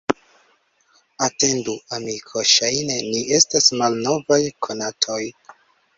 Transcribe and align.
Atendu, 1.25 1.75
amiko, 1.97 2.43
ŝajne 2.53 2.97
ni 3.11 3.21
estas 3.39 3.69
malnovaj 3.83 4.43
konatoj! 4.69 5.21